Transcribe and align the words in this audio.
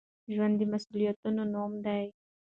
ژوند 0.33 0.55
د 0.59 0.61
مسؤليتونو 0.73 1.41
نوم 1.53 1.73
دی. 1.85 2.03